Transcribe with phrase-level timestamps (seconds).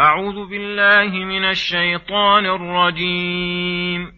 [0.00, 4.12] أعوذ بالله من الشيطان الرجيم.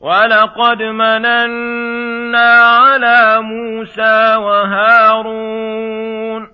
[0.00, 6.48] ولقد مننا على موسى وهارون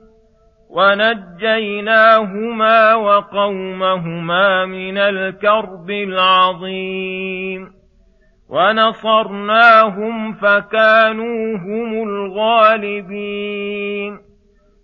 [0.71, 7.69] ونجيناهما وقومهما من الكرب العظيم.
[8.49, 14.30] ونصرناهم فكانوا هم الغالبين.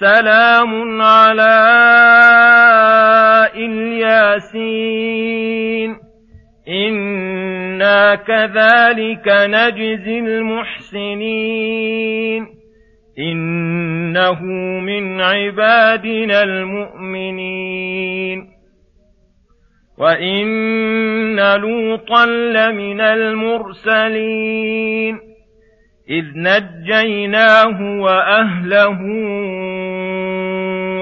[0.00, 1.56] سلام على
[3.54, 5.30] إلياسين.
[6.68, 12.46] إنا كذلك نجزي المحسنين.
[13.18, 14.44] إنه
[14.80, 18.46] من عبادنا المؤمنين.
[19.98, 25.20] وإن لوطا لمن المرسلين.
[26.10, 29.02] إذ نجيناه وأهله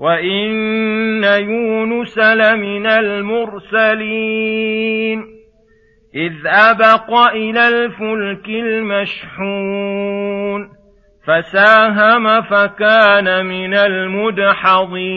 [0.00, 4.40] وان يونس لمن المرسلين
[6.14, 9.90] اذ ابق إلى الفلك المشحون
[11.26, 15.10] فساهم فكان من المدحضين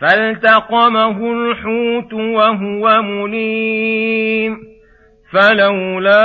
[0.00, 4.58] فالتقمه الحوت وهو مليم
[5.32, 6.24] فلولا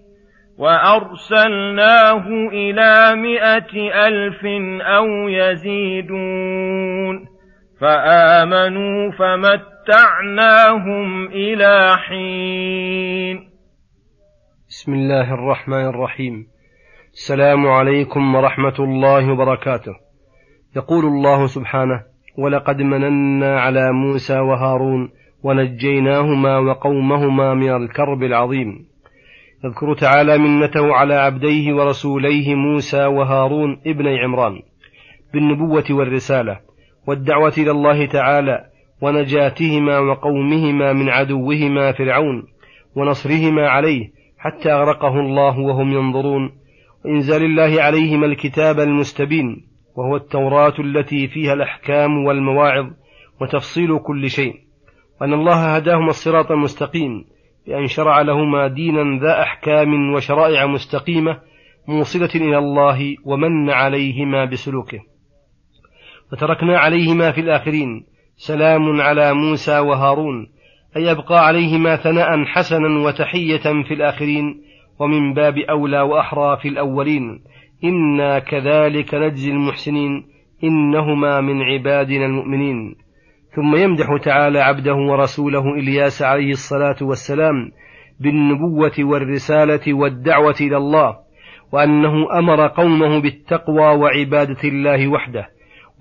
[0.61, 3.73] وأرسلناه إلى مائة
[4.07, 4.45] ألف
[4.81, 7.15] أو يزيدون
[7.81, 10.47] فآمنوا فمتعناهم
[11.27, 13.49] إلى حين.
[14.69, 16.47] بسم الله الرحمن الرحيم.
[17.13, 19.93] السلام عليكم ورحمة الله وبركاته.
[20.75, 22.03] يقول الله سبحانه
[22.37, 25.09] ولقد مننا على موسى وهارون
[25.43, 28.90] ونجيناهما وقومهما من الكرب العظيم.
[29.65, 34.59] يذكر تعالى منته على عبديه ورسوليه موسى وهارون ابني عمران
[35.33, 36.59] بالنبوة والرسالة
[37.07, 38.65] والدعوة إلى الله تعالى
[39.01, 42.43] ونجاتهما وقومهما من عدوهما فرعون
[42.95, 46.51] ونصرهما عليه حتى أغرقه الله وهم ينظرون
[47.05, 52.85] وإنزال الله عليهما الكتاب المستبين وهو التوراة التي فيها الأحكام والمواعظ
[53.41, 54.53] وتفصيل كل شيء
[55.21, 57.25] وأن الله هداهما الصراط المستقيم
[57.71, 61.39] بأن شرع لهما دينا ذا أحكام وشرائع مستقيمة
[61.87, 64.99] موصلة إلى الله ومن عليهما بسلوكه.
[66.33, 70.47] وتركنا عليهما في الآخرين سلام على موسى وهارون
[70.97, 74.61] أي يبقى عليهما ثناء حسنا وتحية في الآخرين
[74.99, 77.43] ومن باب أولى وأحرى في الأولين.
[77.83, 80.25] إنا كذلك نجزي المحسنين
[80.63, 82.95] إنهما من عبادنا المؤمنين.
[83.55, 87.71] ثم يمدح تعالى عبده ورسوله إلياس عليه الصلاة والسلام
[88.19, 91.17] بالنبوة والرسالة والدعوة إلى الله
[91.71, 95.47] وأنه أمر قومه بالتقوى وعبادة الله وحده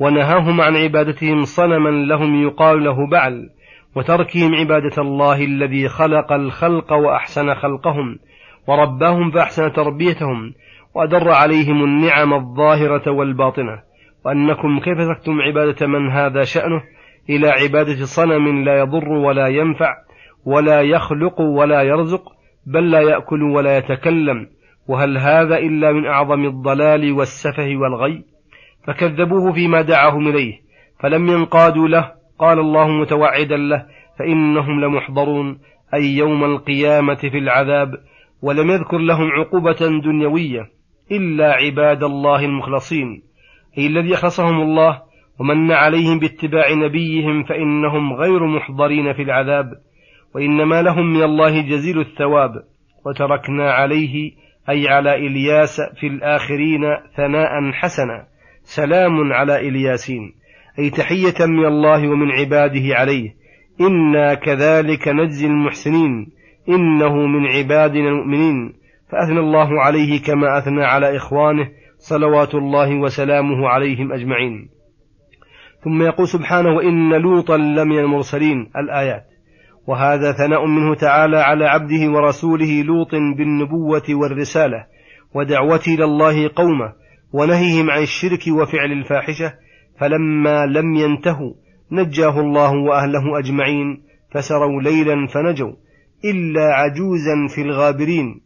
[0.01, 3.49] ونهاهم عن عبادتهم صنما لهم يقال له بعل
[3.97, 8.19] وتركهم عبادة الله الذي خلق الخلق وأحسن خلقهم
[8.67, 10.55] ورباهم فأحسن تربيتهم
[10.95, 13.83] وأدر عليهم النعم الظاهرة والباطنة
[14.25, 16.83] وأنكم كيف تركتم عبادة من هذا شأنه؟
[17.29, 19.95] إلى عبادة صنم لا يضر ولا ينفع
[20.45, 22.23] ولا يخلق ولا يرزق
[22.67, 24.47] بل لا يأكل ولا يتكلم.
[24.89, 28.25] وهل هذا إلا من أعظم الضلال والسفه والغي؟
[28.87, 30.61] فكذبوه فيما دعاهم إليه
[31.01, 33.87] فلم ينقادوا له قال الله متوعدا له
[34.19, 35.59] فإنهم لمحضرون
[35.95, 37.95] أي يوم القيامة في العذاب
[38.43, 40.71] ولم يذكر لهم عقوبة دنيوية
[41.13, 43.23] إلا عباد الله المخلصين
[43.79, 45.03] أي الذي أخلصهم الله
[45.41, 49.67] ومن عليهم باتباع نبيهم فإنهم غير محضرين في العذاب
[50.35, 52.51] وإنما لهم من الله جزيل الثواب
[53.07, 54.33] وتركنا عليه
[54.71, 56.81] أي على إلياس في الآخرين
[57.17, 58.27] ثناء حسنا
[58.63, 60.33] سلام على إلياسين
[60.79, 63.35] أي تحية من الله ومن عباده عليه
[63.81, 66.27] إنا كذلك نجزي المحسنين
[66.69, 68.73] إنه من عبادنا المؤمنين
[69.13, 74.80] فأثنى الله عليه كما أثنى على إخوانه صلوات الله وسلامه عليهم أجمعين.
[75.85, 79.25] ثم يقول سبحانه وإن لوطا لمن المرسلين الآيات.
[79.87, 84.87] وهذا ثناء منه تعالى على عبده ورسوله لوط بالنبوة والرسالة
[85.35, 86.93] ودعوته إلى الله قومه
[87.33, 89.55] ونهيهم عن الشرك وفعل الفاحشة
[90.01, 91.53] فلما لم ينتهوا
[91.93, 95.73] نجاه الله وأهله أجمعين فسروا ليلا فنجوا
[96.25, 98.41] إلا عجوزا في الغابرين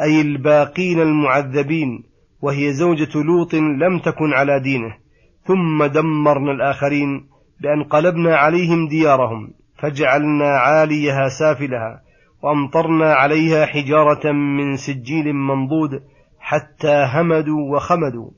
[0.00, 2.02] أي الباقين المعذبين
[2.42, 4.96] وهي زوجة لوط لم تكن على دينه.
[5.44, 7.26] ثم دمرنا الآخرين
[7.60, 12.02] بأن قلبنا عليهم ديارهم فجعلنا عاليها سافلها
[12.42, 16.02] وأمطرنا عليها حجارة من سجيل منضود
[16.40, 18.30] حتى همدوا وخمدوا.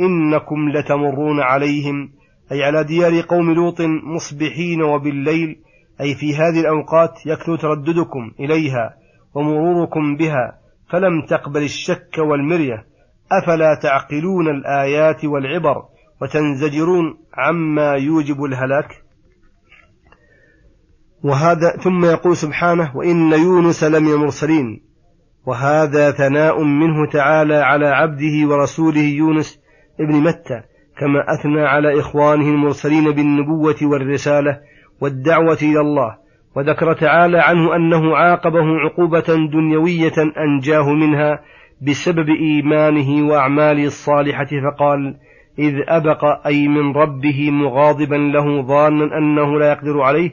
[0.00, 2.10] إنكم لتمرون عليهم
[2.52, 3.80] أي على ديار قوم لوط
[4.14, 5.56] مصبحين وبالليل
[6.00, 8.94] أي في هذه الأوقات يكثر ترددكم إليها
[9.34, 10.58] ومروركم بها
[10.90, 12.84] فلم تقبل الشك والمرية
[13.32, 15.82] أفلا تعقلون الآيات والعبر؟
[16.22, 19.02] وتنزجرون عما يوجب الهلاك.
[21.22, 24.82] وهذا ثم يقول سبحانه وإن يونس لمن المرسلين
[25.46, 29.60] وهذا ثناء منه تعالى على عبده ورسوله يونس
[30.00, 30.62] ابن متى
[30.98, 34.60] كما أثنى على إخوانه المرسلين بالنبوة والرسالة
[35.00, 36.16] والدعوة إلى الله.
[36.56, 41.40] وذكر تعالى عنه أنه عاقبه عقوبة دنيوية أنجاه منها
[41.82, 45.16] بسبب إيمانه وأعماله الصالحة فقال
[45.58, 50.30] إذ أبق أي من ربه مغاضبا له ظانا أنه لا يقدر عليه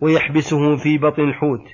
[0.00, 1.64] ويحبسه في بطن الحوت.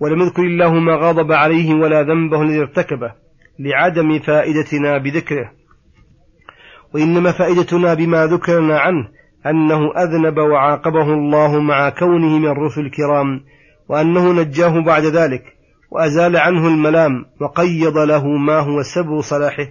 [0.00, 3.12] ولم يذكر الله ما غضب عليه ولا ذنبه الذي ارتكبه
[3.58, 5.52] لعدم فائدتنا بذكره.
[6.94, 9.08] وإنما فائدتنا بما ذكرنا عنه
[9.46, 13.40] أنه أذنب وعاقبه الله مع كونه من الرسل الكرام
[13.88, 15.42] وأنه نجاه بعد ذلك
[15.90, 19.66] وأزال عنه الملام وقيض له ما هو سبب صلاحه.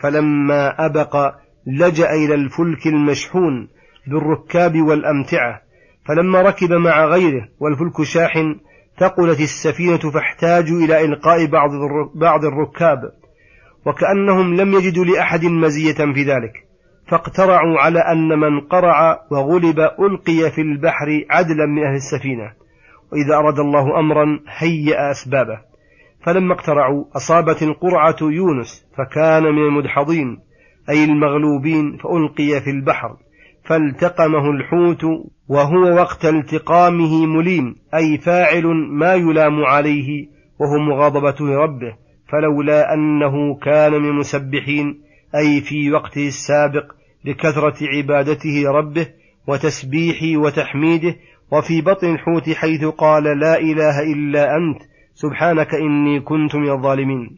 [0.00, 1.34] فلما أبق
[1.78, 3.68] لجأ إلى الفلك المشحون
[4.06, 5.60] بالركاب والأمتعة
[6.08, 8.56] فلما ركب مع غيره والفلك شاحن
[8.98, 11.46] ثقلت السفينة فاحتاجوا إلى إلقاء
[12.14, 13.12] بعض الركاب
[13.86, 16.52] وكأنهم لم يجدوا لأحد مزية في ذلك
[17.10, 22.52] فاقترعوا على أن من قرع وغلب ألقي في البحر عدلا من أهل السفينة
[23.12, 25.60] وإذا أراد الله أمرا هيأ أسبابه.
[26.26, 30.38] فلما اقترعوا أصابت القرعة يونس فكان من المدحضين.
[30.90, 33.16] أي المغلوبين فألقي في البحر.
[33.64, 35.04] فالتقمه الحوت
[35.48, 37.76] وهو وقت التقامه مليم.
[37.94, 40.26] أي فاعل ما يلام عليه
[40.60, 41.96] وهو مغاضبة لربه.
[42.28, 45.00] فلولا أنه كان من المسبحين
[45.36, 46.92] أي في وقته السابق
[47.24, 49.06] لكثرة عبادته ربه
[49.48, 51.16] وتسبيحه وتحميده.
[51.52, 54.82] وفي بطن الحوت حيث قال لا إله إلا أنت
[55.14, 57.36] سبحانك إني كنت من الظالمين.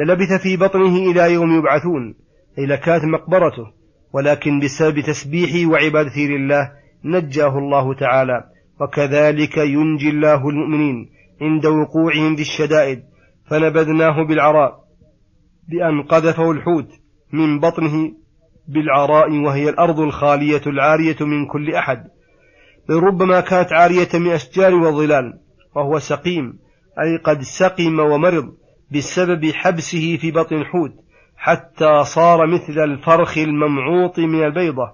[0.00, 2.14] للبث في بطنه إلى يوم يبعثون.
[2.58, 3.72] أي لكانت مقبرته
[4.12, 6.72] ولكن بسبب تسبيحه وعبادته لله
[7.04, 8.44] نجاه الله تعالى
[8.80, 11.10] وكذلك ينجي الله المؤمنين
[11.40, 13.02] عند وقوعهم في الشدائد
[13.50, 14.84] فنبذناه بالعراء
[15.68, 16.88] بأن قذفه الحوت
[17.32, 18.12] من بطنه
[18.68, 22.04] بالعراء وهي الأرض الخالية العارية من كل أحد.
[22.88, 25.38] بل ربما كانت عارية من أشجار وظلال
[25.76, 26.58] وهو سقيم
[27.02, 28.54] أي قد سقم ومرض
[28.90, 30.92] بسبب حبسه في بطن الحوت.
[31.38, 34.92] حتى صار مثل الفرخ الممعوط من البيضة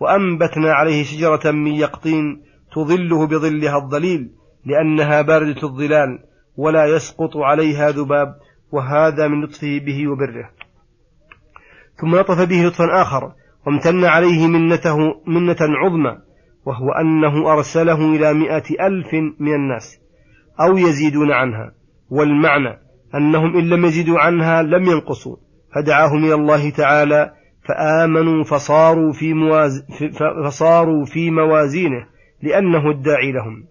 [0.00, 4.30] وأنبتنا عليه شجرة من يقطين تظله بظلها الظليل
[4.64, 6.18] لأنها باردة الظلال
[6.56, 8.34] ولا يسقط عليها ذباب
[8.72, 10.50] وهذا من لطفه به وبره.
[12.00, 13.32] ثم لطف به لطفا آخر
[13.66, 16.18] وامتن عليه منته منة عظمى
[16.66, 20.00] وهو أنه أرسله إلى مئة ألف من الناس
[20.60, 21.72] أو يزيدون عنها.
[22.10, 22.78] والمعنى
[23.14, 25.36] أنهم إن لم يزيدوا عنها لم ينقصوا.
[25.74, 27.32] فدعاهم إلى الله تعالى
[27.68, 29.86] فآمنوا فصاروا في, مواز
[30.44, 32.06] فصاروا في موازينه
[32.42, 33.64] لأنه الداعي لهم.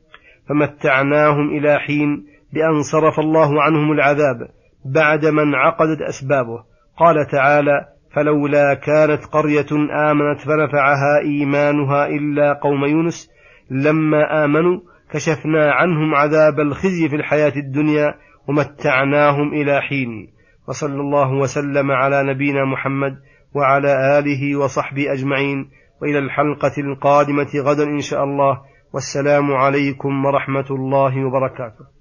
[0.49, 4.37] فمتعناهم إلى حين بأن صرف الله عنهم العذاب
[4.85, 6.63] بعد ما انعقدت أسبابه.
[6.97, 9.71] قال تعالى فلولا كانت قرية
[10.11, 13.29] آمنت فنفعها إيمانها إلا قوم يونس
[13.71, 14.79] لما آمنوا
[15.11, 18.13] كشفنا عنهم عذاب الخزي في الحياة الدنيا
[18.47, 20.33] ومتعناهم إلى حين.
[20.67, 23.17] وصلى الله وسلم على نبينا محمد
[23.55, 25.69] وعلى آله وصحبه أجمعين.
[26.01, 28.61] وإلى الحلقة القادمة غدا إن شاء الله.
[28.93, 31.92] والسلام عليكم ورحمة الله وبركاته.